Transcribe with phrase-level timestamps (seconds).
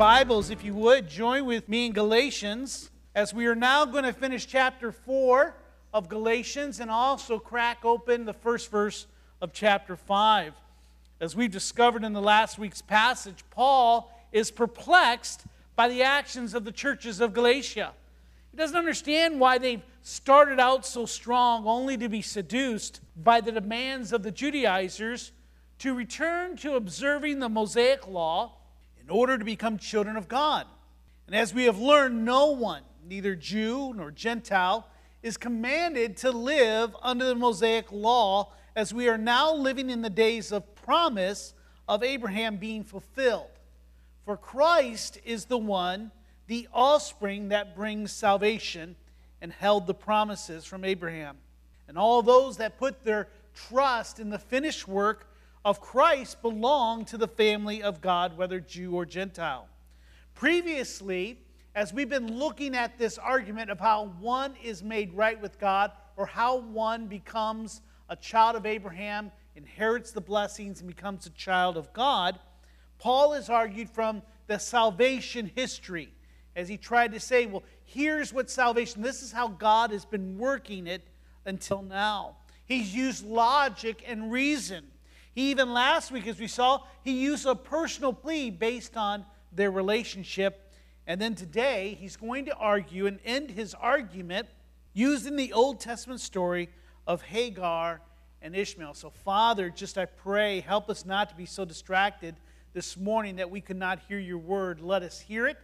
[0.00, 4.14] Bibles, if you would, join with me in Galatians as we are now going to
[4.14, 5.54] finish chapter 4
[5.92, 9.06] of Galatians and also crack open the first verse
[9.42, 10.54] of chapter 5.
[11.20, 15.44] As we've discovered in the last week's passage, Paul is perplexed
[15.76, 17.92] by the actions of the churches of Galatia.
[18.52, 23.52] He doesn't understand why they've started out so strong only to be seduced by the
[23.52, 25.32] demands of the Judaizers
[25.80, 28.59] to return to observing the Mosaic law
[29.10, 30.68] in order to become children of God.
[31.26, 34.86] And as we have learned, no one, neither Jew nor Gentile,
[35.20, 40.10] is commanded to live under the Mosaic law as we are now living in the
[40.10, 41.54] days of promise
[41.88, 43.50] of Abraham being fulfilled.
[44.24, 46.12] For Christ is the one,
[46.46, 48.94] the offspring that brings salvation
[49.42, 51.38] and held the promises from Abraham.
[51.88, 55.26] And all those that put their trust in the finished work
[55.64, 59.68] of Christ belong to the family of God, whether Jew or Gentile.
[60.34, 61.38] Previously,
[61.74, 65.92] as we've been looking at this argument of how one is made right with God
[66.16, 71.76] or how one becomes a child of Abraham, inherits the blessings, and becomes a child
[71.76, 72.38] of God,
[72.98, 76.12] Paul has argued from the salvation history
[76.56, 80.38] as he tried to say, well, here's what salvation, this is how God has been
[80.38, 81.02] working it
[81.44, 82.36] until now.
[82.66, 84.89] He's used logic and reason
[85.34, 89.70] he even last week, as we saw, he used a personal plea based on their
[89.70, 90.72] relationship.
[91.06, 94.48] And then today, he's going to argue and end his argument
[94.92, 96.68] using the Old Testament story
[97.06, 98.00] of Hagar
[98.42, 98.94] and Ishmael.
[98.94, 102.36] So, Father, just I pray, help us not to be so distracted
[102.72, 104.80] this morning that we could not hear your word.
[104.80, 105.58] Let us hear it.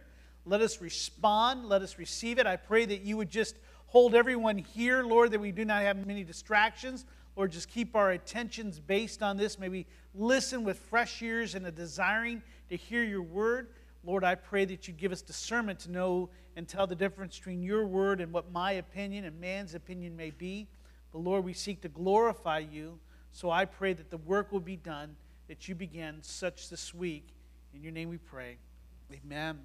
[0.45, 1.65] Let us respond.
[1.65, 2.47] Let us receive it.
[2.47, 3.55] I pray that you would just
[3.87, 7.05] hold everyone here, Lord, that we do not have many distractions.
[7.37, 9.59] Lord, just keep our attentions based on this.
[9.59, 13.67] May we listen with fresh ears and a desiring to hear your word.
[14.03, 17.61] Lord, I pray that you give us discernment to know and tell the difference between
[17.61, 20.67] your word and what my opinion and man's opinion may be.
[21.13, 22.97] But Lord, we seek to glorify you.
[23.31, 25.15] So I pray that the work will be done
[25.47, 27.27] that you began such this week.
[27.71, 28.57] In your name we pray.
[29.13, 29.59] Amen.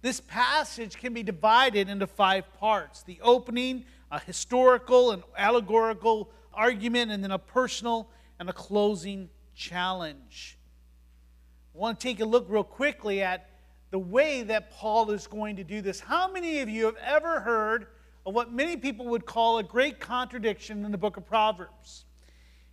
[0.00, 7.10] This passage can be divided into five parts the opening, a historical and allegorical argument,
[7.10, 10.58] and then a personal and a closing challenge.
[11.74, 13.48] I want to take a look real quickly at
[13.90, 16.00] the way that Paul is going to do this.
[16.00, 17.88] How many of you have ever heard
[18.24, 22.04] of what many people would call a great contradiction in the book of Proverbs?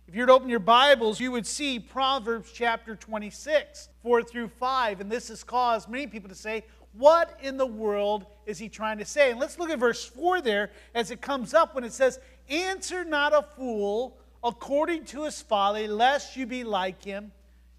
[0.06, 4.48] If you were to open your Bibles, you would see Proverbs chapter 26, 4 through
[4.48, 5.02] 5.
[5.02, 8.96] And this has caused many people to say, What in the world is he trying
[8.98, 9.32] to say?
[9.32, 13.04] And let's look at verse 4 there as it comes up when it says, Answer
[13.04, 17.32] not a fool according to his folly, lest you be like him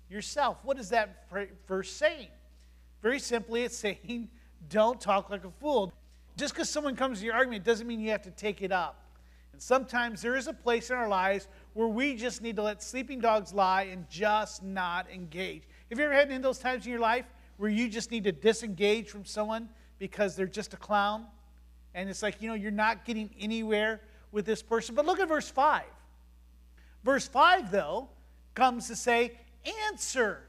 [0.10, 0.58] yourself.
[0.64, 1.28] What is that
[1.68, 2.28] verse saying?
[3.02, 4.30] Very simply, it's saying,
[4.70, 5.94] don't talk like a fool.
[6.38, 9.04] Just because someone comes to your argument doesn't mean you have to take it up.
[9.54, 12.84] And sometimes there is a place in our lives where we just need to let
[12.84, 15.64] sleeping dogs lie and just not engage.
[15.90, 17.26] Have you ever had in those times in your life
[17.58, 21.26] where you just need to disengage from someone because they're just a clown?
[21.94, 24.02] And it's like, you know, you're not getting anywhere
[24.32, 24.96] with this person.
[24.96, 25.84] But look at verse 5.
[27.04, 28.10] Verse 5, though,
[28.54, 29.34] comes to say,
[29.90, 30.42] Answer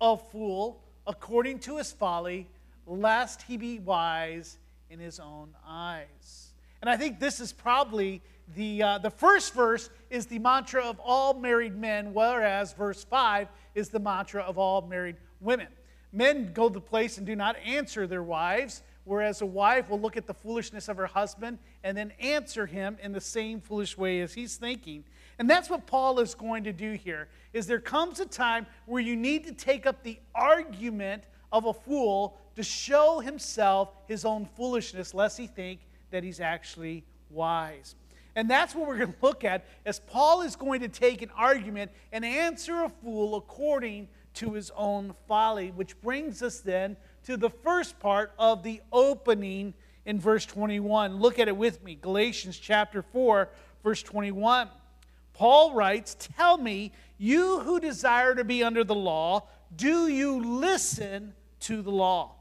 [0.00, 2.46] a fool according to his folly,
[2.86, 4.58] lest he be wise
[4.90, 6.50] in his own eyes.
[6.80, 8.22] And I think this is probably
[8.54, 13.48] the, uh, the first verse is the mantra of all married men, whereas verse 5
[13.74, 15.68] is the mantra of all married women.
[16.12, 20.00] Men go to the place and do not answer their wives, whereas a wife will
[20.00, 23.96] look at the foolishness of her husband and then answer him in the same foolish
[23.96, 25.02] way as he's thinking.
[25.38, 27.28] And that's what Paul is going to do here.
[27.52, 31.72] Is there comes a time where you need to take up the argument of a
[31.72, 37.94] fool to show himself his own foolishness lest he think that he's actually wise.
[38.36, 41.30] And that's what we're going to look at as Paul is going to take an
[41.36, 46.96] argument and answer a fool according to his own folly, which brings us then
[47.28, 49.74] to the first part of the opening
[50.06, 51.16] in verse 21.
[51.16, 53.50] Look at it with me Galatians chapter 4,
[53.84, 54.70] verse 21.
[55.34, 59.46] Paul writes, Tell me, you who desire to be under the law,
[59.76, 62.32] do you listen to the law?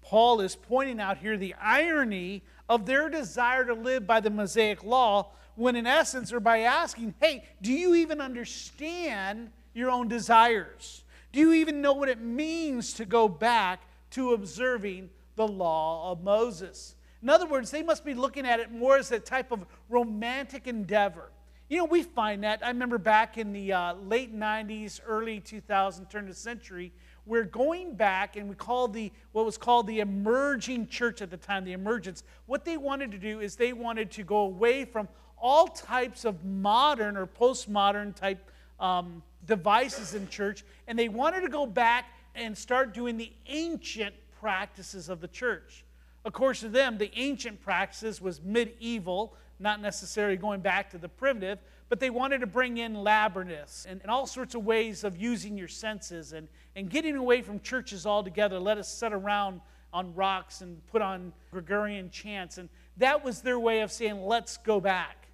[0.00, 4.82] Paul is pointing out here the irony of their desire to live by the Mosaic
[4.82, 11.02] law when, in essence, or by asking, hey, do you even understand your own desires?
[11.34, 16.22] Do you even know what it means to go back to observing the law of
[16.22, 16.94] Moses?
[17.22, 20.66] In other words, they must be looking at it more as a type of romantic
[20.66, 21.30] endeavor.
[21.68, 22.64] You know, we find that.
[22.64, 26.92] I remember back in the uh, late 90s, early 2000, turn of the century,
[27.26, 31.36] we're going back and we call the what was called the emerging church at the
[31.36, 35.08] time the emergence what they wanted to do is they wanted to go away from
[35.36, 41.48] all types of modern or postmodern type um, devices in church and they wanted to
[41.48, 42.06] go back
[42.36, 45.84] and start doing the ancient practices of the church
[46.24, 51.08] of course to them the ancient practices was medieval not necessarily going back to the
[51.08, 55.16] primitive but they wanted to bring in labyrinths and, and, all sorts of ways of
[55.16, 58.58] using your senses and, and getting away from churches altogether.
[58.58, 59.60] Let us sit around
[59.92, 62.58] on rocks and put on Gregorian chants.
[62.58, 65.28] And that was their way of saying, let's go back.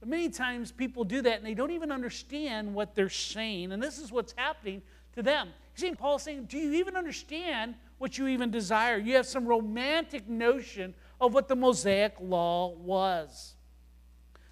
[0.00, 3.70] But many times people do that and they don't even understand what they're saying.
[3.70, 4.82] And this is what's happening
[5.14, 5.50] to them.
[5.76, 8.96] See, Paul saying, Do you even understand what you even desire?
[8.96, 13.54] You have some romantic notion of what the Mosaic law was.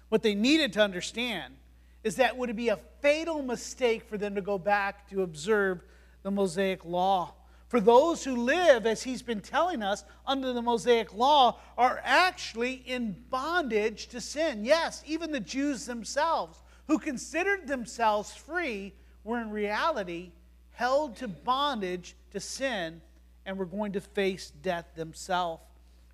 [0.09, 1.55] What they needed to understand
[2.03, 5.81] is that would be a fatal mistake for them to go back to observe
[6.21, 7.33] the Mosaic law.
[7.69, 12.83] For those who live, as he's been telling us, under the Mosaic law, are actually
[12.85, 14.63] in bondage to sin.
[14.63, 18.93] Yes, even the Jews themselves, who considered themselves free,
[19.23, 20.31] were in reality
[20.75, 23.01] held to bondage to sin
[23.45, 25.63] and were going to face death themselves.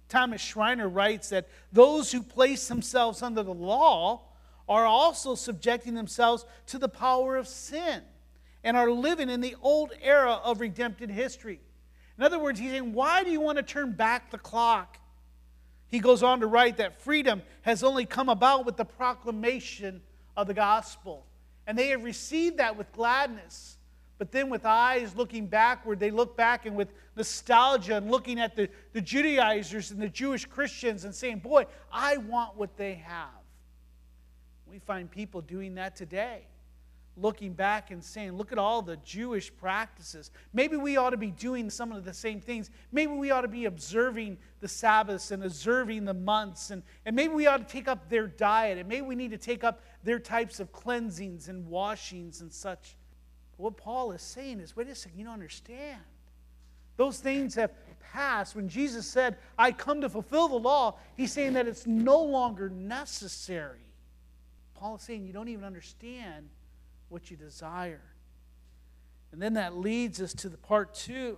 [0.09, 4.21] Thomas Schreiner writes that those who place themselves under the law
[4.67, 8.01] are also subjecting themselves to the power of sin
[8.63, 11.59] and are living in the old era of redemptive history.
[12.17, 14.97] In other words, he's saying, Why do you want to turn back the clock?
[15.89, 20.01] He goes on to write that freedom has only come about with the proclamation
[20.37, 21.25] of the gospel.
[21.67, 23.77] And they have received that with gladness.
[24.21, 28.56] But then, with eyes looking backward, they look back and with nostalgia and looking at
[28.56, 33.29] the, the Judaizers and the Jewish Christians and saying, Boy, I want what they have.
[34.68, 36.44] We find people doing that today,
[37.18, 40.29] looking back and saying, Look at all the Jewish practices.
[40.53, 42.69] Maybe we ought to be doing some of the same things.
[42.91, 46.69] Maybe we ought to be observing the Sabbaths and observing the months.
[46.69, 48.77] And, and maybe we ought to take up their diet.
[48.77, 52.97] And maybe we need to take up their types of cleansings and washings and such
[53.61, 56.01] what Paul is saying is wait a second, you don't understand.
[56.97, 58.55] Those things have passed.
[58.55, 62.69] When Jesus said, I come to fulfill the law, he's saying that it's no longer
[62.69, 63.79] necessary.
[64.75, 66.49] Paul is saying you don't even understand
[67.09, 68.01] what you desire.
[69.31, 71.37] And then that leads us to the part two,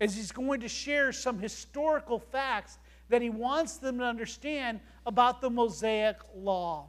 [0.00, 2.78] as he's going to share some historical facts
[3.08, 6.88] that he wants them to understand about the Mosaic law.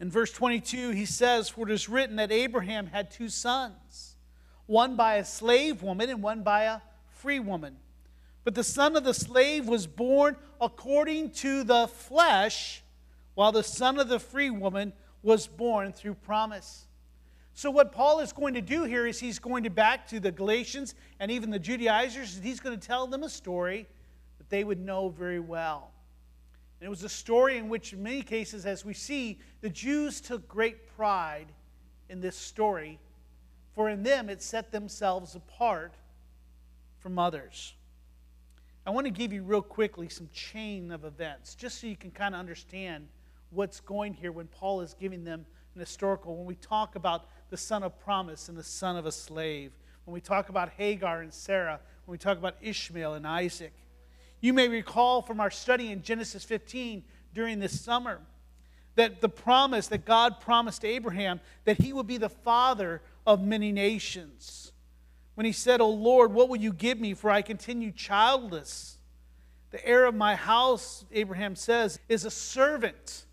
[0.00, 4.16] In verse 22, he says, For it is written that Abraham had two sons,
[4.66, 7.76] one by a slave woman and one by a free woman.
[8.44, 12.82] But the son of the slave was born according to the flesh,
[13.34, 14.92] while the son of the free woman
[15.22, 16.86] was born through promise.
[17.54, 20.30] So, what Paul is going to do here is he's going to back to the
[20.30, 23.88] Galatians and even the Judaizers, and he's going to tell them a story
[24.38, 25.90] that they would know very well.
[26.80, 30.20] And it was a story in which, in many cases, as we see, the Jews
[30.20, 31.48] took great pride
[32.08, 32.98] in this story,
[33.74, 35.94] for in them it set themselves apart
[36.98, 37.74] from others.
[38.86, 42.10] I want to give you real quickly some chain of events, just so you can
[42.10, 43.08] kind of understand
[43.50, 45.44] what's going here when Paul is giving them
[45.74, 46.36] an historical.
[46.36, 49.72] When we talk about the son of promise and the son of a slave,
[50.04, 53.74] when we talk about Hagar and Sarah, when we talk about Ishmael and Isaac.
[54.40, 57.04] You may recall from our study in Genesis 15
[57.34, 58.20] during this summer
[58.94, 63.44] that the promise that God promised to Abraham that he would be the father of
[63.44, 64.72] many nations.
[65.34, 68.98] When he said, O Lord, what will you give me for I continue childless?
[69.70, 73.24] The heir of my house, Abraham says, is a servant.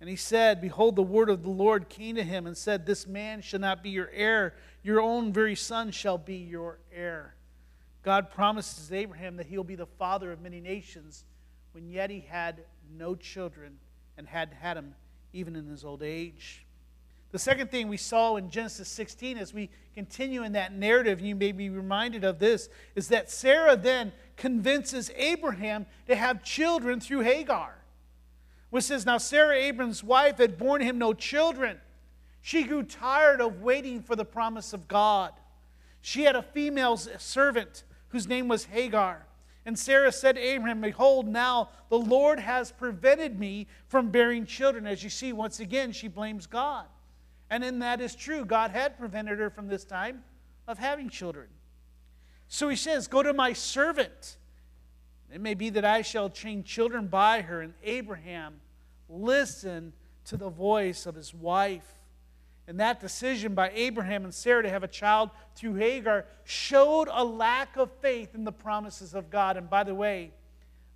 [0.00, 3.06] And he said, Behold, the word of the Lord came to him and said, This
[3.06, 7.33] man shall not be your heir, your own very son shall be your heir.
[8.04, 11.24] God promises Abraham that he'll be the father of many nations
[11.72, 12.60] when yet he had
[12.96, 13.78] no children
[14.18, 14.94] and had had them
[15.32, 16.64] even in his old age.
[17.32, 21.34] The second thing we saw in Genesis 16 as we continue in that narrative, you
[21.34, 27.20] may be reminded of this, is that Sarah then convinces Abraham to have children through
[27.20, 27.74] Hagar.
[28.70, 31.80] Which says, Now Sarah, Abram's wife, had borne him no children.
[32.40, 35.32] She grew tired of waiting for the promise of God.
[36.02, 37.82] She had a female servant
[38.14, 39.26] whose name was Hagar.
[39.66, 44.86] And Sarah said to Abraham, Behold, now the Lord has prevented me from bearing children.
[44.86, 46.86] As you see, once again, she blames God.
[47.50, 48.44] And in that is true.
[48.44, 50.22] God had prevented her from this time
[50.68, 51.48] of having children.
[52.46, 54.36] So he says, Go to my servant.
[55.32, 57.62] It may be that I shall train children by her.
[57.62, 58.60] And Abraham
[59.08, 59.92] listened
[60.26, 61.93] to the voice of his wife.
[62.66, 67.22] And that decision by Abraham and Sarah to have a child through Hagar showed a
[67.22, 69.56] lack of faith in the promises of God.
[69.56, 70.32] And by the way,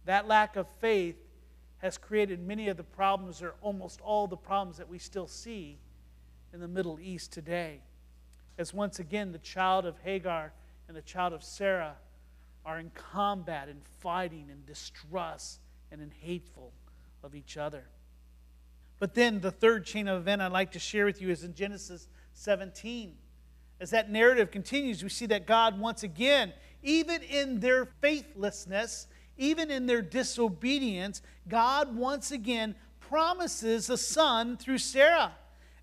[0.07, 1.17] that lack of faith
[1.79, 5.79] has created many of the problems, or almost all the problems, that we still see
[6.53, 7.83] in the Middle East today.
[8.57, 10.53] As once again, the child of Hagar
[10.89, 11.97] and the child of Sarah
[12.65, 15.61] are in combat and fighting and distrust
[15.93, 16.73] and in hateful
[17.23, 17.85] of each other.
[18.99, 21.55] But then the third chain of event I'd like to share with you is in
[21.55, 23.15] Genesis 17.
[23.81, 26.53] As that narrative continues, we see that God once again,
[26.83, 34.79] even in their faithlessness, even in their disobedience, God once again promises a son through
[34.79, 35.33] Sarah.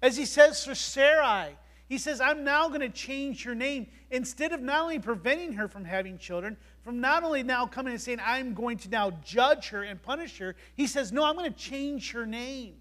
[0.01, 1.55] As he says for Sarai,
[1.87, 3.87] he says, I'm now going to change your name.
[4.11, 8.01] Instead of not only preventing her from having children, from not only now coming and
[8.01, 11.51] saying, I'm going to now judge her and punish her, he says, No, I'm going
[11.51, 12.75] to change her name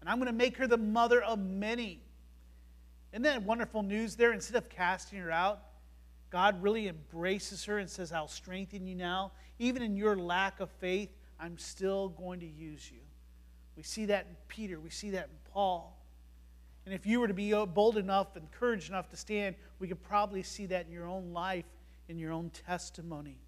[0.00, 2.00] and I'm going to make her the mother of many.
[3.12, 4.32] Isn't that wonderful news there?
[4.32, 5.60] Instead of casting her out,
[6.30, 9.32] God really embraces her and says, I'll strengthen you now.
[9.58, 13.00] Even in your lack of faith, I'm still going to use you.
[13.76, 15.96] We see that in Peter, we see that in Paul.
[16.86, 20.02] And if you were to be bold enough and courage enough to stand, we could
[20.02, 21.66] probably see that in your own life,
[22.08, 23.38] in your own testimony.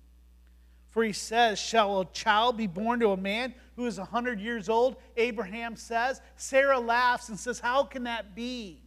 [0.92, 4.38] For he says, Shall a child be born to a man who is a 100
[4.38, 4.96] years old?
[5.16, 6.20] Abraham says.
[6.36, 8.82] Sarah laughs and says, How can that be?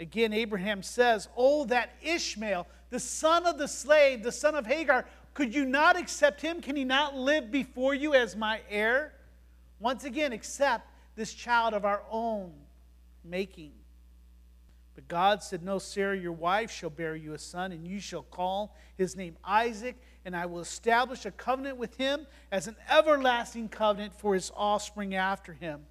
[0.00, 5.04] Again, Abraham says, Oh, that Ishmael, the son of the slave, the son of Hagar,
[5.34, 6.62] could you not accept him?
[6.62, 9.12] Can he not live before you as my heir?
[9.80, 12.52] Once again, accept this child of our own
[13.24, 13.72] making.
[14.94, 18.22] But God said, No, Sarah, your wife shall bear you a son, and you shall
[18.22, 23.68] call his name Isaac, and I will establish a covenant with him as an everlasting
[23.68, 25.86] covenant for his offspring after him.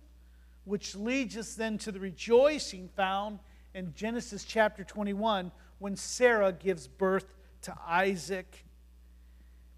[0.63, 3.39] Which leads us then to the rejoicing found
[3.74, 8.65] in Genesis chapter 21 when Sarah gives birth to Isaac.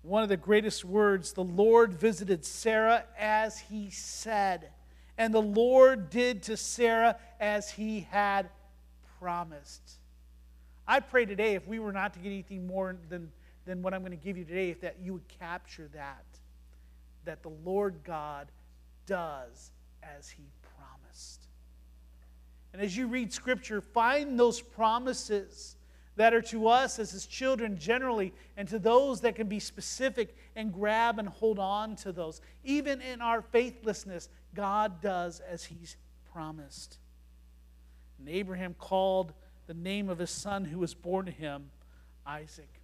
[0.03, 4.69] One of the greatest words, the Lord visited Sarah as he said,
[5.17, 8.49] and the Lord did to Sarah as he had
[9.19, 9.99] promised.
[10.87, 13.31] I pray today, if we were not to get anything more than,
[13.65, 16.25] than what I'm going to give you today, if that you would capture that,
[17.25, 18.47] that the Lord God
[19.07, 19.71] does
[20.03, 20.43] as he
[20.77, 21.47] promised.
[22.73, 25.75] And as you read Scripture, find those promises
[26.17, 30.35] that are to us as his children generally, and to those that can be specific
[30.55, 32.41] and grab and hold on to those.
[32.63, 35.97] Even in our faithlessness, God does as he's
[36.31, 36.99] promised.
[38.25, 39.33] And Abraham called
[39.67, 41.69] the name of his son who was born to him
[42.25, 42.81] Isaac.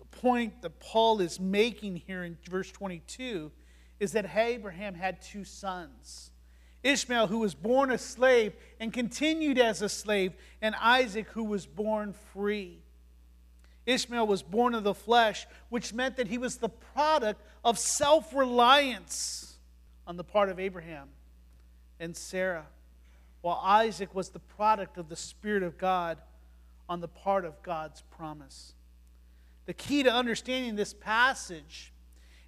[0.00, 3.52] The point that Paul is making here in verse 22
[4.00, 6.32] is that Abraham had two sons
[6.82, 11.64] Ishmael, who was born a slave and continued as a slave, and Isaac, who was
[11.64, 12.82] born free.
[13.86, 18.34] Ishmael was born of the flesh, which meant that he was the product of self
[18.34, 19.56] reliance
[20.04, 21.10] on the part of Abraham
[22.00, 22.66] and Sarah
[23.40, 26.18] while Isaac was the product of the Spirit of God
[26.88, 28.74] on the part of God's promise.
[29.66, 31.92] The key to understanding this passage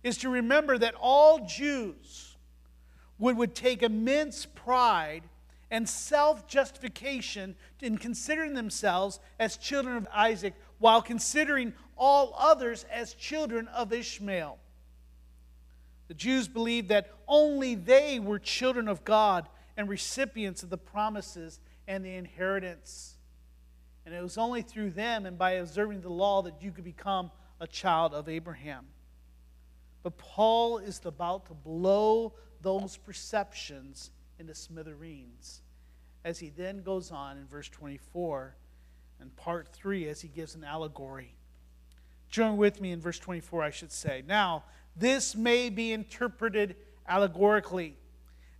[0.02, 2.37] is to remember that all Jews
[3.18, 5.23] would, would take immense pride
[5.70, 13.14] and self justification in considering themselves as children of Isaac while considering all others as
[13.14, 14.59] children of Ishmael.
[16.09, 19.49] The Jews believed that only they were children of God
[19.81, 21.59] and recipients of the promises
[21.89, 23.17] and the inheritance.
[24.05, 27.31] And it was only through them and by observing the law that you could become
[27.61, 28.89] a child of Abraham.
[30.03, 35.63] But Paul is about to blow those perceptions into smithereens
[36.27, 38.55] as he then goes on in verse 24
[39.19, 41.35] and part 3 as he gives an allegory.
[42.29, 44.23] Join with me in verse 24, I should say.
[44.27, 46.77] Now, this may be interpreted
[47.09, 47.97] allegorically.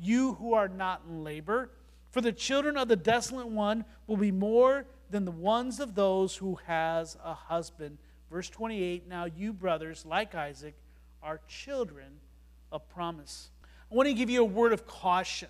[0.00, 1.70] you who are not in labor.
[2.10, 6.36] For the children of the desolate one will be more than the ones of those
[6.36, 7.98] who has a husband.
[8.30, 10.74] Verse 28 Now you, brothers, like Isaac,
[11.22, 12.20] are children
[12.72, 13.50] of promise.
[13.90, 15.48] I want to give you a word of caution.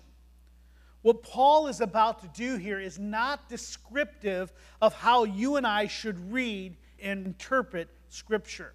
[1.01, 5.87] What Paul is about to do here is not descriptive of how you and I
[5.87, 8.73] should read and interpret Scripture.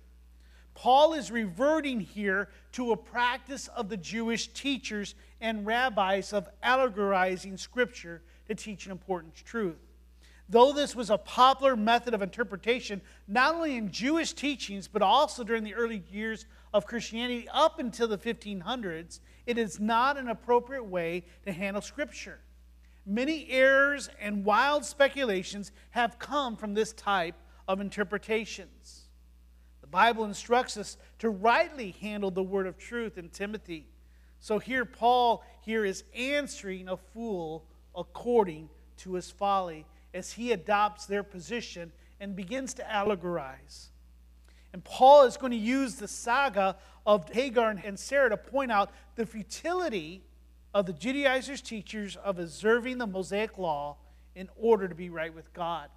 [0.75, 7.57] Paul is reverting here to a practice of the Jewish teachers and rabbis of allegorizing
[7.57, 9.77] Scripture to teach an important truth.
[10.49, 15.43] Though this was a popular method of interpretation, not only in Jewish teachings, but also
[15.43, 20.85] during the early years of Christianity up until the 1500s, it is not an appropriate
[20.85, 22.39] way to handle Scripture.
[23.05, 29.03] Many errors and wild speculations have come from this type of interpretations.
[29.81, 33.87] The Bible instructs us to rightly handle the word of truth in Timothy.
[34.47, 37.65] So here, Paul here is answering a fool
[37.97, 43.89] according to his folly as he adopts their position and begins to allegorize.
[44.73, 48.93] And Paul is going to use the saga of Hagar and Sarah to point out
[49.17, 50.23] the futility
[50.73, 53.97] of the Judaizers' teachers of observing the Mosaic law
[54.37, 55.89] in order to be right with God.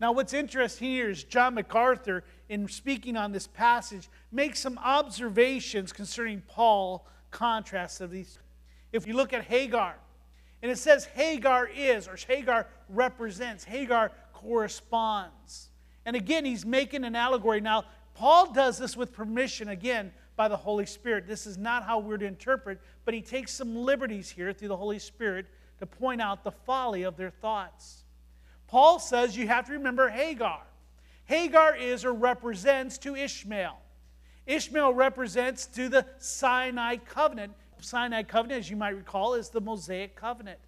[0.00, 5.92] Now, what's interesting here is John MacArthur, in speaking on this passage, makes some observations
[5.92, 8.38] concerning Paul contrasts of these.
[8.92, 9.96] If you look at Hagar,
[10.62, 15.70] and it says Hagar is, or Hagar represents, Hagar corresponds.
[16.04, 17.60] And again, he's making an allegory.
[17.60, 21.26] Now, Paul does this with permission, again, by the Holy Spirit.
[21.26, 24.76] This is not how we're to interpret, but he takes some liberties here through the
[24.76, 25.46] Holy Spirit
[25.78, 28.04] to point out the folly of their thoughts.
[28.66, 30.62] Paul says you have to remember Hagar.
[31.24, 33.78] Hagar is or represents to Ishmael.
[34.48, 37.52] Ishmael represents to the Sinai covenant.
[37.80, 40.58] Sinai covenant, as you might recall, is the Mosaic covenant.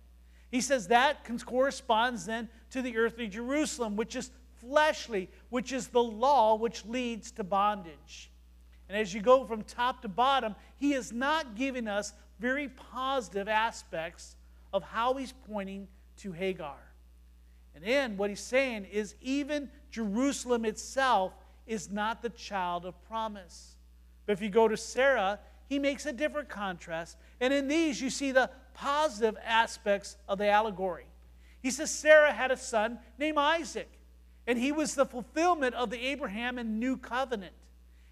[0.51, 6.03] He says that corresponds then to the earthly Jerusalem, which is fleshly, which is the
[6.03, 8.31] law which leads to bondage.
[8.89, 13.49] And as you go from top to bottom, he is not giving us very positive
[13.49, 14.37] aspects
[14.73, 15.89] of how he's pointing
[16.19, 16.77] to Hagar.
[17.75, 21.33] And then what he's saying is even Jerusalem itself
[21.71, 23.77] is not the child of promise.
[24.27, 27.17] But if you go to Sarah, he makes a different contrast.
[27.41, 31.07] And in these, you see the positive aspects of the allegory.
[31.63, 33.89] He says Sarah had a son named Isaac.
[34.49, 37.55] And he was the fulfillment of the Abraham and new covenant.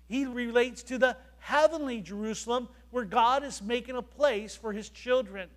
[0.07, 5.49] He relates to the heavenly Jerusalem where God is making a place for his children.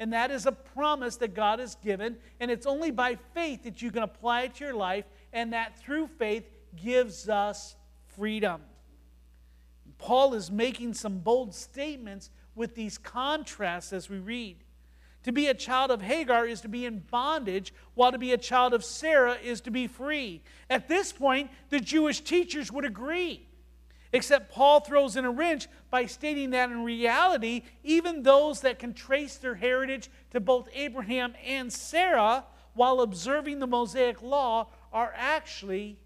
[0.00, 2.16] And that is a promise that God has given.
[2.40, 5.04] And it's only by faith that you can apply it to your life.
[5.32, 6.44] And that through faith
[6.76, 7.76] gives us
[8.06, 8.62] freedom.
[9.98, 14.56] Paul is making some bold statements with these contrasts as we read.
[15.24, 18.38] To be a child of Hagar is to be in bondage, while to be a
[18.38, 20.42] child of Sarah is to be free.
[20.70, 23.46] At this point, the Jewish teachers would agree.
[24.12, 28.94] Except Paul throws in a wrench by stating that in reality, even those that can
[28.94, 35.98] trace their heritage to both Abraham and Sarah while observing the Mosaic law are actually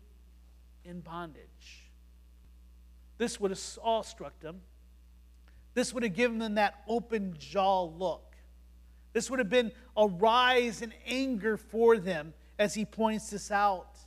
[0.85, 1.89] in bondage.
[3.19, 4.61] This would have all struck them.
[5.75, 8.35] This would have given them that open jaw look.
[9.13, 13.99] This would have been a rise in anger for them as he points this out.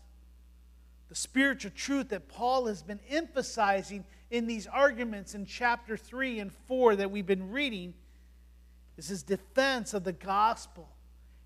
[1.10, 6.52] The spiritual truth that Paul has been emphasizing in these arguments in chapter 3 and
[6.52, 7.94] 4 that we've been reading
[8.98, 10.90] is his defense of the gospel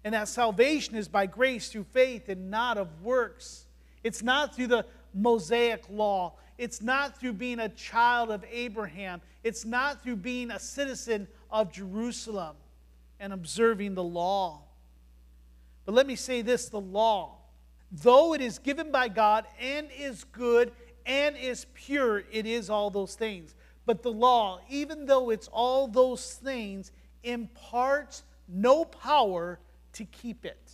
[0.03, 3.65] and that salvation is by grace through faith and not of works.
[4.03, 6.33] It's not through the Mosaic law.
[6.57, 9.21] It's not through being a child of Abraham.
[9.43, 12.55] It's not through being a citizen of Jerusalem
[13.19, 14.61] and observing the law.
[15.85, 17.37] But let me say this the law,
[17.91, 20.71] though it is given by God and is good
[21.05, 23.55] and is pure, it is all those things.
[23.85, 26.91] But the law, even though it's all those things,
[27.23, 29.59] imparts no power
[29.93, 30.71] to keep it.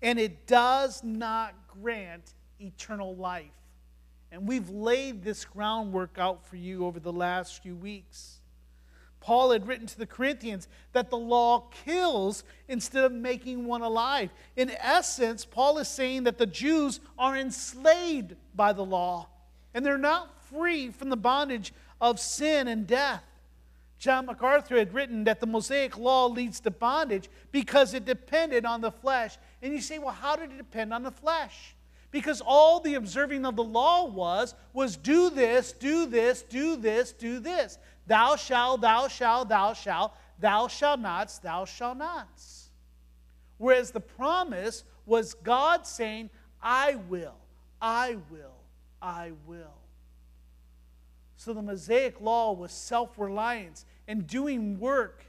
[0.00, 3.46] And it does not grant eternal life.
[4.30, 8.40] And we've laid this groundwork out for you over the last few weeks.
[9.20, 14.30] Paul had written to the Corinthians that the law kills instead of making one alive.
[14.56, 19.28] In essence, Paul is saying that the Jews are enslaved by the law
[19.74, 23.24] and they're not free from the bondage of sin and death.
[23.98, 28.80] John MacArthur had written that the Mosaic law leads to bondage because it depended on
[28.80, 29.36] the flesh.
[29.60, 31.74] And you say, well, how did it depend on the flesh?
[32.10, 37.12] Because all the observing of the law was, was do this, do this, do this,
[37.12, 37.78] do this.
[38.06, 42.28] Thou shalt, thou shalt, thou shalt, thou shalt not, thou shalt not.
[43.58, 46.30] Whereas the promise was God saying,
[46.62, 47.36] I will,
[47.80, 48.56] I will,
[49.02, 49.76] I will.
[51.36, 55.24] So the Mosaic law was self reliance and doing work.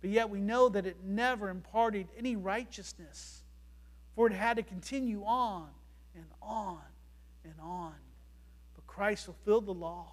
[0.00, 3.41] But yet we know that it never imparted any righteousness
[4.14, 5.68] for it had to continue on
[6.14, 6.80] and on
[7.44, 7.94] and on.
[8.74, 10.06] But Christ fulfilled the law.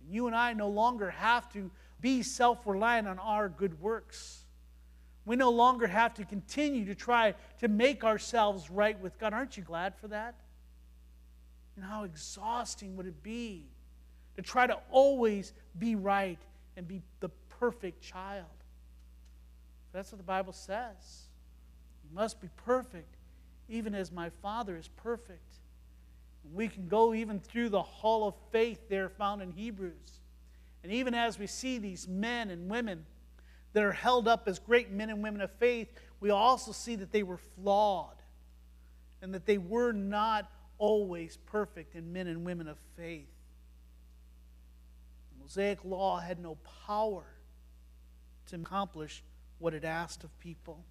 [0.00, 4.44] And you and I no longer have to be self reliant on our good works.
[5.24, 9.32] We no longer have to continue to try to make ourselves right with God.
[9.32, 10.34] Aren't you glad for that?
[11.76, 13.66] And how exhausting would it be
[14.36, 16.38] to try to always be right
[16.76, 18.44] and be the perfect child?
[19.92, 21.23] That's what the Bible says
[22.12, 23.16] must be perfect,
[23.68, 25.40] even as my Father is perfect.
[26.52, 30.20] We can go even through the hall of faith there found in Hebrews.
[30.82, 33.06] And even as we see these men and women
[33.72, 35.88] that are held up as great men and women of faith,
[36.20, 38.16] we also see that they were flawed
[39.22, 43.28] and that they were not always perfect in men and women of faith.
[45.32, 47.24] The Mosaic law had no power
[48.46, 49.22] to accomplish
[49.58, 50.84] what it asked of people.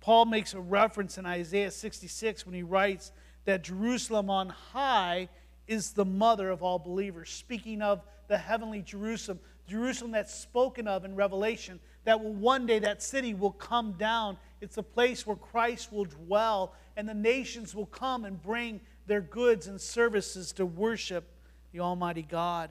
[0.00, 3.12] Paul makes a reference in Isaiah 66 when he writes
[3.44, 5.28] that Jerusalem on high
[5.66, 11.04] is the mother of all believers, speaking of the heavenly Jerusalem, Jerusalem that's spoken of
[11.04, 14.38] in Revelation, that will one day that city will come down.
[14.60, 19.20] It's a place where Christ will dwell, and the nations will come and bring their
[19.20, 21.24] goods and services to worship
[21.72, 22.70] the Almighty God.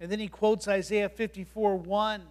[0.00, 2.22] And then he quotes Isaiah 54 1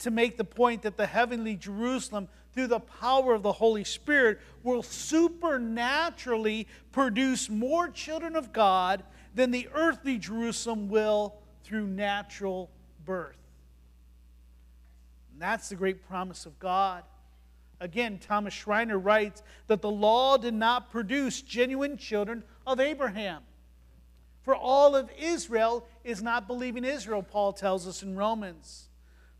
[0.00, 4.40] to make the point that the heavenly Jerusalem through the power of the Holy Spirit,
[4.62, 9.02] will supernaturally produce more children of God
[9.34, 11.34] than the earthly Jerusalem will
[11.64, 12.68] through natural
[13.04, 13.36] birth.
[15.32, 17.04] And that's the great promise of God.
[17.78, 23.42] Again, Thomas Schreiner writes that the law did not produce genuine children of Abraham.
[24.42, 28.89] For all of Israel is not believing Israel, Paul tells us in Romans.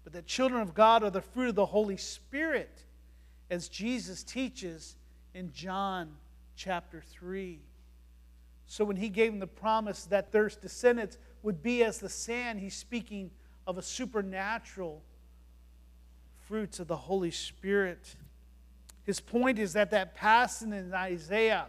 [0.04, 2.84] But the children of God are the fruit of the Holy Spirit
[3.50, 4.96] as Jesus teaches
[5.34, 6.16] in John
[6.56, 7.60] chapter 3.
[8.66, 12.60] So when he gave them the promise that their descendants would be as the sand,
[12.60, 13.30] he's speaking
[13.66, 15.02] of a supernatural
[16.46, 18.16] fruits of the Holy Spirit.
[19.04, 21.66] His point is that that passage in Isaiah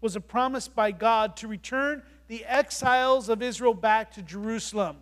[0.00, 4.96] was a promise by God to return the exiles of Israel back to Jerusalem.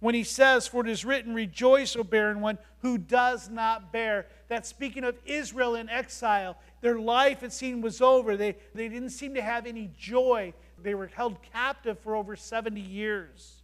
[0.00, 4.26] When he says, For it is written, Rejoice, O barren one who does not bear
[4.48, 8.36] that speaking of Israel in exile, their life, it seemed, was over.
[8.36, 10.54] They, they didn't seem to have any joy.
[10.82, 13.62] They were held captive for over 70 years.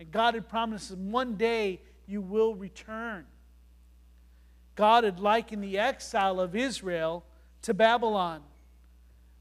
[0.00, 3.26] And God had promised them, one day you will return.
[4.74, 7.24] God had likened the exile of Israel
[7.62, 8.42] to Babylon,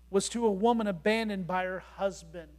[0.09, 2.49] was to a woman abandoned by her husband.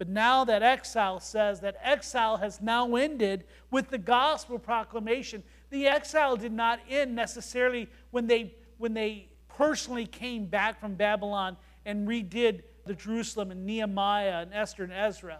[0.00, 5.86] But now that exile says that exile has now ended with the gospel proclamation the
[5.86, 12.08] exile did not end necessarily when they, when they personally came back from Babylon and
[12.08, 15.38] redid the Jerusalem and Nehemiah and Esther and Ezra.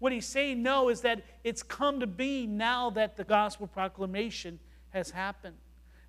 [0.00, 4.58] What he's saying, no, is that it's come to be now that the gospel proclamation
[4.90, 5.56] has happened.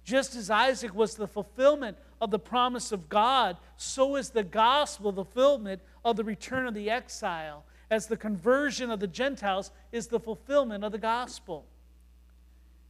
[0.03, 5.11] Just as Isaac was the fulfillment of the promise of God, so is the gospel
[5.11, 10.07] the fulfillment of the return of the exile, as the conversion of the Gentiles is
[10.07, 11.65] the fulfillment of the gospel.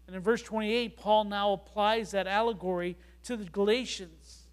[0.08, 4.44] And in verse 28, Paul now applies that allegory to the Galatians,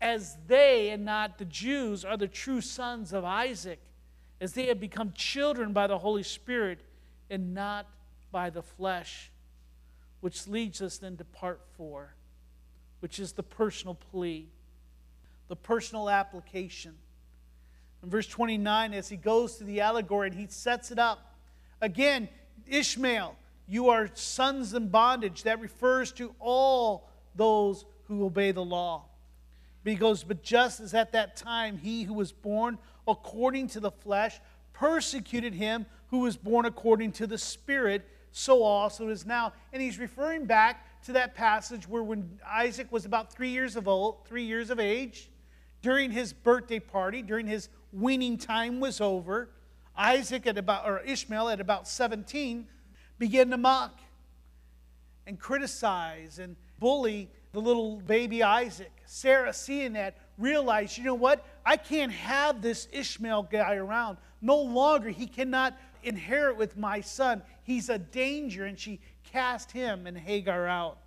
[0.00, 3.80] as they and not the Jews are the true sons of Isaac,
[4.40, 6.80] as they have become children by the Holy Spirit
[7.30, 7.86] and not
[8.30, 9.30] by the flesh.
[10.20, 12.14] Which leads us then to part four,
[13.00, 14.48] which is the personal plea,
[15.48, 16.94] the personal application.
[18.04, 21.34] In verse 29, as he goes to the allegory and he sets it up,
[21.80, 22.28] again,
[22.66, 23.34] Ishmael,
[23.66, 25.44] you are sons in bondage.
[25.44, 29.06] That refers to all those who obey the law.
[29.84, 32.76] Because, but just as at that time he who was born
[33.08, 34.38] according to the flesh
[34.74, 39.54] persecuted him who was born according to the Spirit, so also is now.
[39.72, 43.88] And he's referring back to that passage where when Isaac was about three years of
[43.88, 45.30] old, three years of age,
[45.84, 49.50] during his birthday party, during his weaning time was over,
[49.96, 52.66] Isaac at about or Ishmael at about 17
[53.18, 54.00] began to mock
[55.26, 58.92] and criticize and bully the little baby Isaac.
[59.06, 61.46] Sarah, seeing that, realized, you know what?
[61.64, 64.18] I can't have this Ishmael guy around.
[64.42, 67.42] No longer, he cannot inherit with my son.
[67.62, 68.64] He's a danger.
[68.64, 70.98] And she cast him and Hagar out.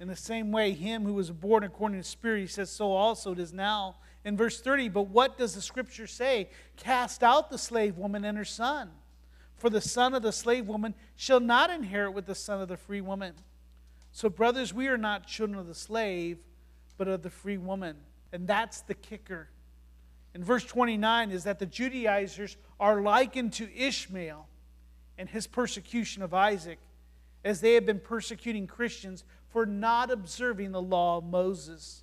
[0.00, 2.90] In the same way, him who was born according to the Spirit, he says, so
[2.90, 3.96] also it is now.
[4.24, 6.48] In verse 30, but what does the scripture say?
[6.76, 8.90] Cast out the slave woman and her son.
[9.56, 12.76] For the son of the slave woman shall not inherit with the son of the
[12.76, 13.34] free woman.
[14.12, 16.38] So, brothers, we are not children of the slave,
[16.98, 17.96] but of the free woman.
[18.32, 19.48] And that's the kicker.
[20.34, 24.48] In verse 29 is that the Judaizers are likened to Ishmael
[25.18, 26.78] and his persecution of Isaac,
[27.44, 32.01] as they have been persecuting Christians for not observing the law of Moses.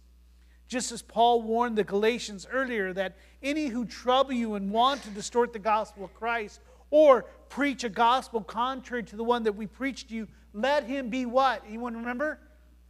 [0.70, 5.10] Just as Paul warned the Galatians earlier that any who trouble you and want to
[5.10, 9.66] distort the gospel of Christ or preach a gospel contrary to the one that we
[9.66, 11.64] preached to you, let him be what?
[11.68, 12.40] Anyone remember?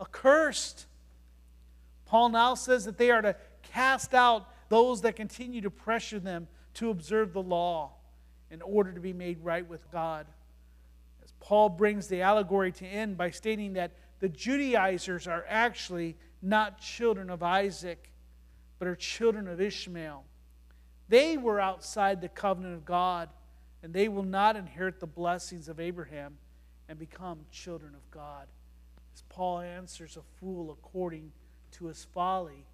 [0.01, 0.87] Accursed.
[2.05, 3.37] Paul now says that they are to
[3.71, 7.91] cast out those that continue to pressure them to observe the law
[8.51, 10.25] in order to be made right with God.
[11.23, 16.79] As Paul brings the allegory to end by stating that the Judaizers are actually not
[16.79, 18.11] children of Isaac,
[18.77, 20.23] but are children of Ishmael.
[21.09, 23.29] They were outside the covenant of God,
[23.83, 26.37] and they will not inherit the blessings of Abraham
[26.87, 28.47] and become children of God.
[29.13, 31.31] As Paul answers a fool according
[31.71, 32.65] to his folly,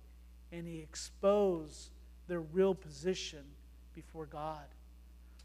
[0.51, 1.89] and he exposed
[2.27, 3.43] their real position
[3.93, 4.65] before God.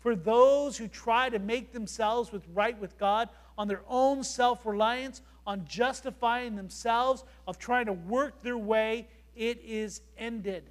[0.00, 4.64] For those who try to make themselves with right with God on their own self
[4.64, 10.64] reliance, on justifying themselves, of trying to work their way, it is ended.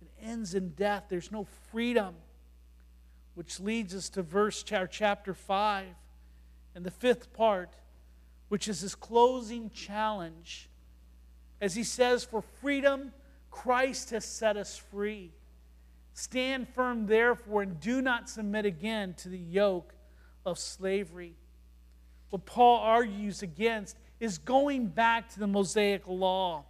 [0.00, 1.04] It ends in death.
[1.08, 2.14] There's no freedom.
[3.34, 5.86] Which leads us to verse chapter 5
[6.76, 7.74] and the fifth part,
[8.48, 10.68] which is his closing challenge.
[11.60, 13.12] As he says, For freedom,
[13.50, 15.32] Christ has set us free.
[16.14, 19.92] Stand firm, therefore, and do not submit again to the yoke
[20.46, 21.34] of slavery.
[22.30, 26.64] What Paul argues against is going back to the Mosaic law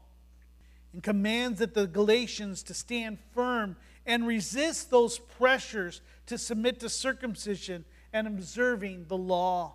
[0.95, 3.77] and commands that the Galatians to stand firm
[4.07, 9.75] and resist those pressures to submit to circumcision and observing the law.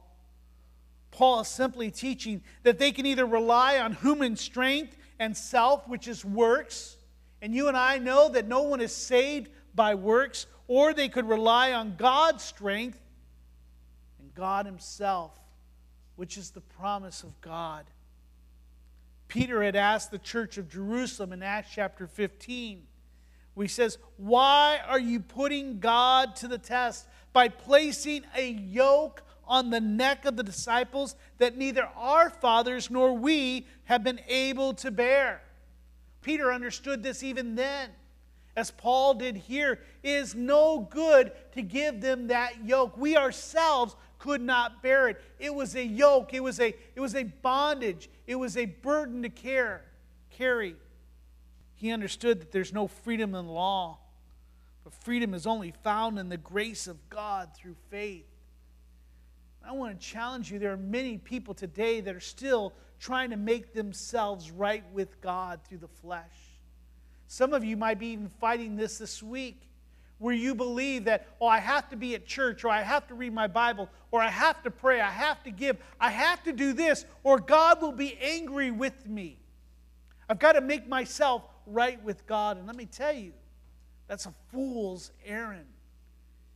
[1.11, 6.07] Paul is simply teaching that they can either rely on human strength and self, which
[6.07, 6.97] is works,
[7.41, 11.27] and you and I know that no one is saved by works, or they could
[11.27, 12.99] rely on God's strength
[14.19, 15.39] and God Himself,
[16.15, 17.85] which is the promise of God.
[19.27, 22.81] Peter had asked the church of Jerusalem in Acts chapter 15,
[23.53, 29.23] where he says, Why are you putting God to the test by placing a yoke
[29.47, 34.73] on the neck of the disciples that neither our fathers nor we have been able
[34.75, 35.41] to bear?
[36.21, 37.89] Peter understood this even then
[38.59, 42.97] as Paul did here, is no good to give them that yoke.
[42.97, 45.21] We ourselves could not bear it.
[45.39, 49.23] It was a yoke, it was a, it was a bondage, it was a burden
[49.23, 49.85] to care,
[50.29, 50.75] carry.
[51.75, 53.99] He understood that there's no freedom in law,
[54.83, 58.25] but freedom is only found in the grace of God through faith.
[59.65, 60.59] I want to challenge you.
[60.59, 65.61] There are many people today that are still trying to make themselves right with God
[65.63, 66.48] through the flesh.
[67.31, 69.69] Some of you might be even fighting this this week
[70.17, 73.13] where you believe that, oh, I have to be at church, or I have to
[73.13, 76.51] read my Bible, or I have to pray, I have to give, I have to
[76.51, 79.37] do this, or God will be angry with me.
[80.27, 82.57] I've got to make myself right with God.
[82.57, 83.31] And let me tell you,
[84.07, 85.67] that's a fool's errand.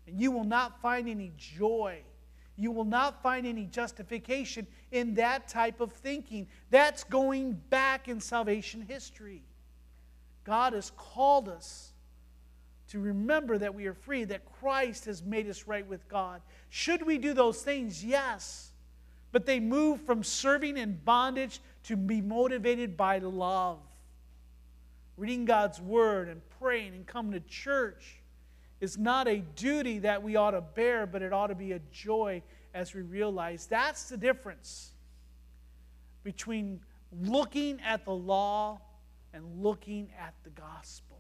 [0.08, 2.00] And you will not find any joy.
[2.58, 6.48] You will not find any justification in that type of thinking.
[6.72, 9.44] That's going back in salvation history.
[10.44, 11.94] God has called us
[12.90, 16.42] to remember that we are free, that Christ has made us right with God.
[16.70, 18.04] Should we do those things?
[18.04, 18.72] Yes.
[19.32, 23.80] But they move from serving in bondage to be motivated by love.
[25.18, 28.22] Reading God's word and praying and coming to church
[28.80, 31.80] is not a duty that we ought to bear, but it ought to be a
[31.92, 32.42] joy
[32.74, 34.92] as we realize that's the difference
[36.24, 36.80] between
[37.22, 38.82] looking at the law
[39.34, 41.20] and looking at the gospel.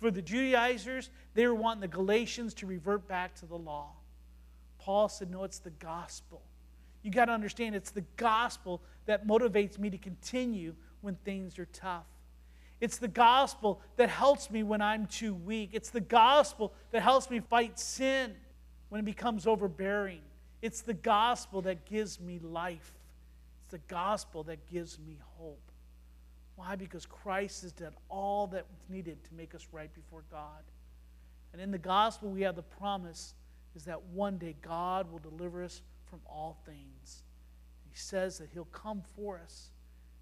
[0.00, 3.92] For the Judaizers, they were wanting the Galatians to revert back to the law.
[4.78, 6.42] Paul said, No, it's the gospel.
[7.02, 11.66] You got to understand it's the gospel that motivates me to continue when things are
[11.66, 12.06] tough.
[12.80, 15.70] It's the gospel that helps me when I'm too weak.
[15.72, 18.34] It's the gospel that helps me fight sin
[18.90, 20.20] when it becomes overbearing.
[20.60, 22.92] It's the gospel that gives me life.
[23.62, 25.65] It's the gospel that gives me hope.
[26.56, 26.74] Why?
[26.74, 30.62] Because Christ has done all that was needed to make us right before God.
[31.52, 33.34] And in the gospel, we have the promise
[33.74, 37.22] is that one day God will deliver us from all things.
[37.88, 39.70] He says that He'll come for us,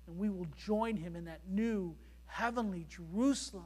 [0.07, 1.95] and we will join Him in that new
[2.27, 3.65] heavenly Jerusalem.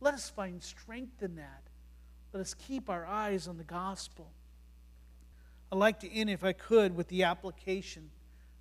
[0.00, 1.62] Let us find strength in that.
[2.32, 4.30] Let us keep our eyes on the gospel.
[5.70, 8.10] I'd like to end, if I could, with the application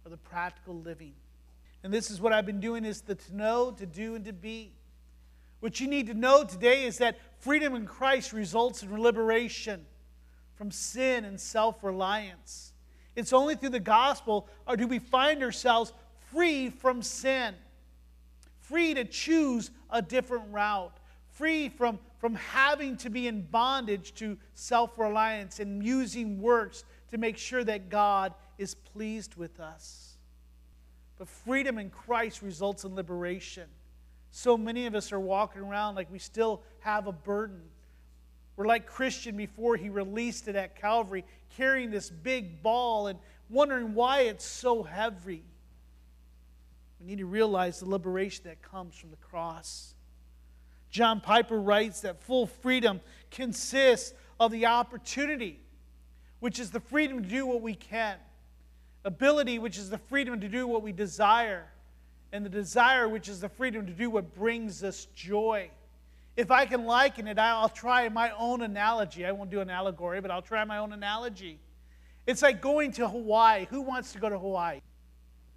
[0.05, 1.13] of the practical living.
[1.83, 4.33] And this is what I've been doing is the to know, to do, and to
[4.33, 4.73] be.
[5.59, 9.85] What you need to know today is that freedom in Christ results in liberation
[10.55, 12.73] from sin and self reliance.
[13.15, 15.93] It's only through the gospel or do we find ourselves
[16.31, 17.55] free from sin,
[18.59, 20.97] free to choose a different route,
[21.31, 27.17] free from, from having to be in bondage to self reliance and using works to
[27.17, 30.08] make sure that God is pleased with us.
[31.19, 33.65] But freedom in Christ results in liberation.
[34.31, 37.61] So many of us are walking around like we still have a burden.
[38.55, 43.93] We're like Christian before he released it at Calvary, carrying this big ball and wondering
[43.93, 45.43] why it's so heavy.
[46.99, 49.93] We need to realize the liberation that comes from the cross.
[50.89, 55.59] John Piper writes that full freedom consists of the opportunity,
[56.39, 58.17] which is the freedom to do what we can,
[59.05, 61.65] ability, which is the freedom to do what we desire,
[62.31, 65.69] and the desire, which is the freedom to do what brings us joy.
[66.35, 69.25] If I can liken it, I'll try my own analogy.
[69.25, 71.59] I won't do an allegory, but I'll try my own analogy.
[72.27, 73.65] It's like going to Hawaii.
[73.69, 74.81] Who wants to go to Hawaii?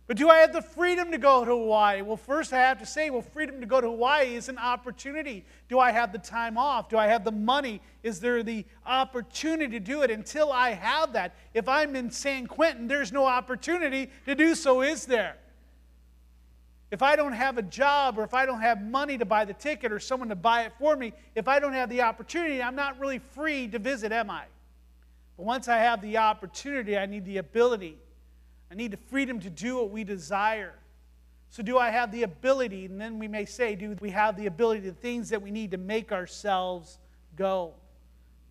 [0.09, 2.03] But do I have the freedom to go to Hawaii?
[2.03, 5.45] Well, first I have to say, well, freedom to go to Hawaii is an opportunity.
[5.69, 6.89] Do I have the time off?
[6.89, 7.81] Do I have the money?
[8.03, 10.11] Is there the opportunity to do it?
[10.11, 14.83] Until I have that, if I'm in San Quentin, there's no opportunity to do so,
[14.83, 15.37] is there?
[16.91, 19.55] If I don't have a job or if I don't have money to buy the
[19.55, 22.77] ticket or someone to buy it for me, if I don't have the opportunity, I'm
[22.77, 24.45] not really free to visit, am I?
[25.39, 27.97] But once I have the opportunity, I need the ability.
[28.73, 30.73] I need the freedom to do what we desire.
[31.51, 32.87] So, do I have the ability?
[32.87, 35.73] And then we may say, do we have the ability, the things that we need
[35.73, 36.99] to make ourselves
[37.37, 37.75] go?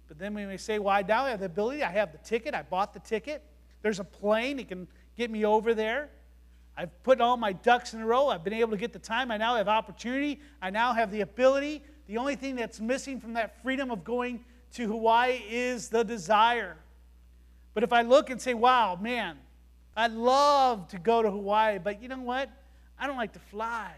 [0.08, 1.82] But then we may say, well, I have the ability.
[1.82, 2.54] I have the ticket.
[2.54, 3.42] I bought the ticket.
[3.82, 4.60] There's a plane.
[4.60, 6.10] It can get me over there.
[6.78, 8.28] I've put all my ducks in a row.
[8.28, 9.32] I've been able to get the time.
[9.32, 10.40] I now have opportunity.
[10.62, 11.84] I now have the ability.
[12.06, 16.78] The only thing that's missing from that freedom of going to Hawaii is the desire.
[17.74, 19.38] But if I look and say, wow, man,
[19.96, 22.50] I'd love to go to Hawaii, but you know what?
[22.98, 23.92] I don't like to fly.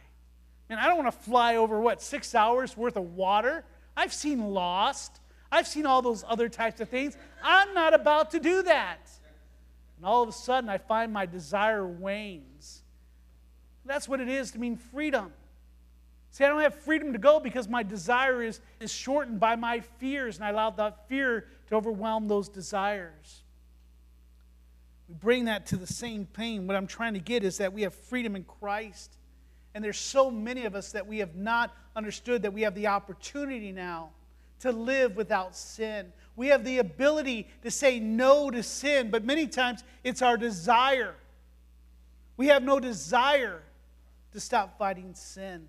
[0.69, 3.63] Man, I don't want to fly over what, six hours worth of water?
[3.95, 5.19] I've seen Lost.
[5.51, 7.15] I've seen all those other types of things.
[7.43, 9.12] I'm not about to do that.
[9.97, 12.82] And all of a sudden, I find my desire wanes.
[13.86, 15.32] That's what it is to mean freedom.
[16.32, 19.82] See, I don't have freedom to go because my desire is, is shortened by my
[19.82, 23.43] fears, and I allow that fear to overwhelm those desires.
[25.13, 26.65] We bring that to the same pain.
[26.65, 29.15] What I'm trying to get is that we have freedom in Christ.
[29.76, 32.88] And there's so many of us that we have not understood that we have the
[32.88, 34.10] opportunity now
[34.62, 36.12] to live without sin.
[36.36, 41.13] We have the ability to say no to sin, but many times it's our desire.
[42.36, 43.62] We have no desire
[44.32, 45.67] to stop fighting sin.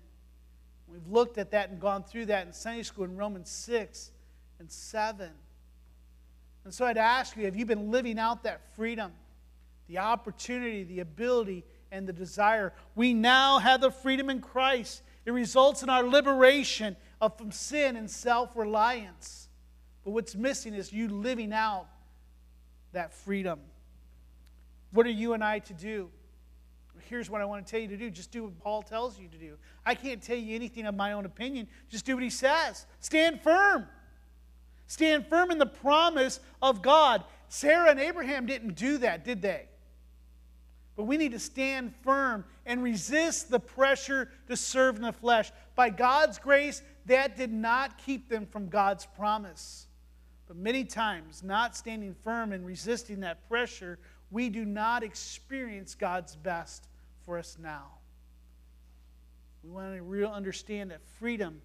[0.87, 4.09] We've looked at that and gone through that in Sunday school in Romans 6
[4.57, 5.29] and 7.
[6.63, 9.11] And so I'd ask you have you been living out that freedom,
[9.87, 12.73] the opportunity, the ability, and the desire?
[12.95, 15.01] We now have the freedom in Christ.
[15.25, 19.49] It results in our liberation of, from sin and self reliance.
[20.03, 21.87] But what's missing is you living out
[22.93, 23.59] that freedom.
[24.91, 26.09] What are you and I to do?
[27.09, 28.09] Here's what I want to tell you to do.
[28.09, 29.57] Just do what Paul tells you to do.
[29.85, 31.67] I can't tell you anything of my own opinion.
[31.89, 32.85] Just do what he says.
[32.99, 33.85] Stand firm.
[34.87, 37.23] Stand firm in the promise of God.
[37.47, 39.67] Sarah and Abraham didn't do that, did they?
[40.95, 45.51] But we need to stand firm and resist the pressure to serve in the flesh.
[45.75, 49.87] By God's grace, that did not keep them from God's promise.
[50.47, 53.99] But many times, not standing firm and resisting that pressure,
[54.31, 56.87] we do not experience God's best
[57.25, 57.87] for us now.
[59.63, 61.61] We want to really understand that freedom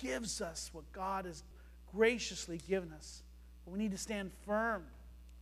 [0.00, 1.42] gives us what God has
[1.92, 3.22] graciously given us.
[3.64, 4.84] But we need to stand firm.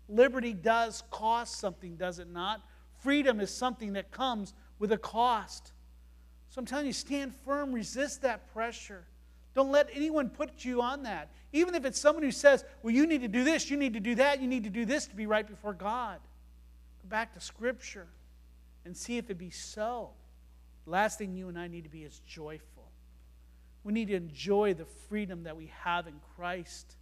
[0.08, 2.62] Liberty does cost something, does it not?
[3.02, 5.72] Freedom is something that comes with a cost.
[6.50, 9.04] So I'm telling you, stand firm, resist that pressure.
[9.54, 11.30] Don't let anyone put you on that.
[11.52, 14.00] Even if it's someone who says, well, you need to do this, you need to
[14.00, 16.18] do that, you need to do this to be right before God.
[17.02, 18.06] Go back to Scripture.
[18.84, 20.10] and see if it be so.
[20.84, 22.90] The last thing you and I need to be is joyful.
[23.84, 26.96] We need to enjoy the freedom that we have in Christ.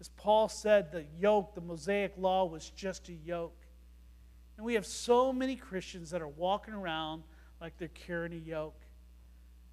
[0.00, 3.56] As Paul said, the yoke, the Mosaic law, was just a yoke.
[4.56, 7.22] And we have so many Christians that are walking around
[7.60, 8.80] like they're carrying a yoke.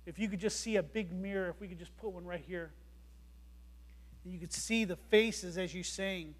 [0.06, 2.44] If you could just see a big mirror, if we could just put one right
[2.46, 2.72] here,
[4.26, 6.36] you could see the faces as you sing,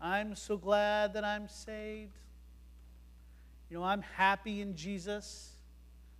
[0.00, 2.18] I'm so glad that I'm saved.
[3.68, 5.56] You know, I'm happy in Jesus.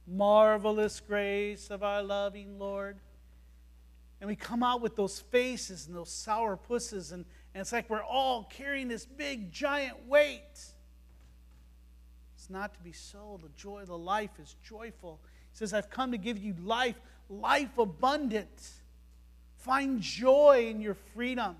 [0.07, 2.99] Marvelous grace of our loving Lord.
[4.21, 7.25] And we come out with those faces and those sour pusses, and,
[7.55, 10.75] and it's like we're all carrying this big, giant weight.
[12.49, 13.39] Not to be so.
[13.43, 15.21] The joy of the life is joyful.
[15.53, 16.97] He says, I've come to give you life,
[17.29, 18.71] life abundant.
[19.57, 21.57] Find joy in your freedom.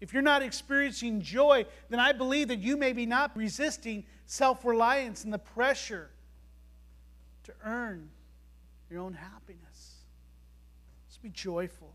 [0.00, 4.64] If you're not experiencing joy, then I believe that you may be not resisting self
[4.64, 6.10] reliance and the pressure
[7.44, 8.10] to earn
[8.90, 9.96] your own happiness.
[11.08, 11.94] Just be joyful.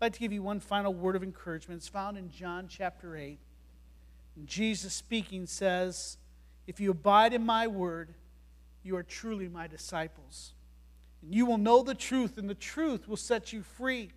[0.00, 1.78] I'd like to give you one final word of encouragement.
[1.78, 3.38] It's found in John chapter 8.
[4.36, 6.18] And Jesus speaking says,
[6.66, 8.14] If you abide in my word,
[8.82, 10.52] you are truly my disciples.
[11.22, 14.10] And you will know the truth, and the truth will set you free.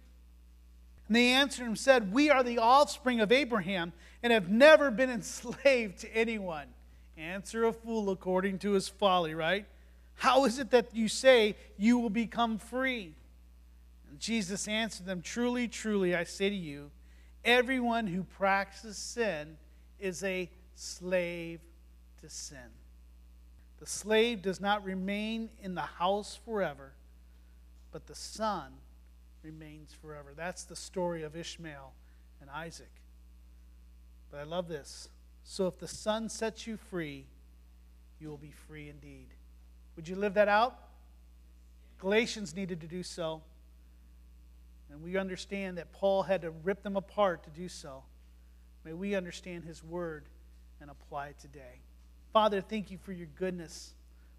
[1.08, 5.10] And they answered him, said, We are the offspring of Abraham and have never been
[5.10, 6.68] enslaved to anyone.
[7.18, 9.66] Answer a fool according to his folly, right?
[10.16, 13.14] How is it that you say you will become free?
[14.10, 16.92] And Jesus answered them, Truly, truly, I say to you,
[17.46, 19.58] everyone who practices sin
[20.00, 21.60] is a slave
[22.22, 22.72] to sin.
[23.80, 26.94] The slave does not remain in the house forever,
[27.92, 28.74] but the son
[29.44, 30.34] remains forever.
[30.36, 31.94] That's the story of Ishmael
[32.42, 32.92] and Isaac.
[34.32, 35.10] But I love this.
[35.44, 37.26] So if the Son sets you free,
[38.20, 39.28] you will be free indeed.
[39.96, 40.78] Would you live that out?
[42.00, 43.42] Galatians needed to do so.
[44.92, 48.04] And we understand that Paul had to rip them apart to do so.
[48.84, 50.26] May we understand his word
[50.82, 51.82] and apply it today.
[52.34, 53.94] Father, thank you for your goodness.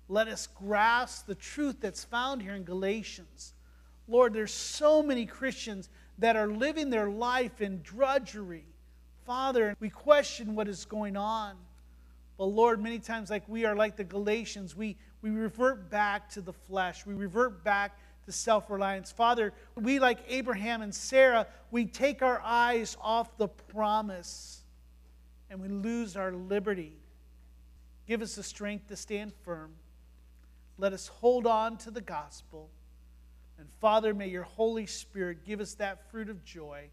[0.09, 3.55] Let us grasp the truth that's found here in Galatians
[4.09, 8.65] Lord, there's so many Christians that are living their life in drudgery.
[9.27, 11.55] Father, we question what is going on.
[12.39, 16.41] But Lord, many times, like we are like the Galatians, we, we revert back to
[16.41, 17.05] the flesh.
[17.05, 19.13] We revert back to self reliance.
[19.13, 24.63] Father, we, like Abraham and Sarah, we take our eyes off the promise
[25.51, 26.93] and we lose our liberty.
[28.09, 29.75] Give us the strength to stand firm.
[30.79, 32.71] Let us hold on to the gospel.
[33.59, 36.89] And Father, may your Holy Spirit give us that fruit of joy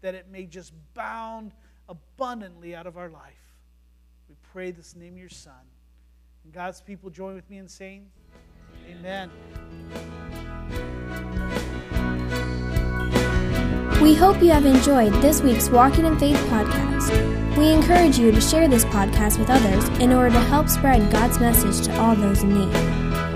[0.00, 1.52] that it may just bound
[1.90, 3.34] abundantly out of our life.
[4.30, 5.52] We pray this name of your Son.
[6.44, 8.06] And God's people join with me in saying,
[8.88, 9.30] Amen.
[14.00, 17.45] We hope you have enjoyed this week's Walking in Faith podcast.
[17.56, 21.40] We encourage you to share this podcast with others in order to help spread God's
[21.40, 22.68] message to all those in need.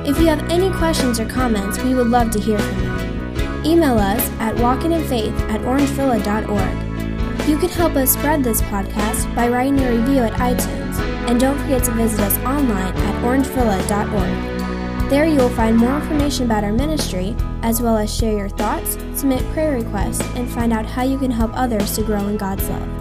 [0.07, 3.73] If you have any questions or comments, we would love to hear from you.
[3.73, 7.49] Email us at walkinginfaith at orangevilla.org.
[7.49, 10.99] You can help us spread this podcast by writing a review at iTunes,
[11.29, 15.09] and don't forget to visit us online at orangevilla.org.
[15.09, 18.99] There you will find more information about our ministry, as well as share your thoughts,
[19.15, 22.69] submit prayer requests, and find out how you can help others to grow in God's
[22.69, 23.00] love.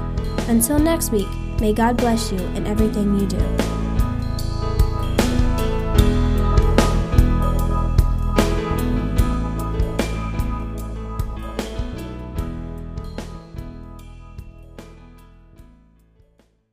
[0.49, 1.27] Until next week,
[1.59, 3.78] may God bless you in everything you do.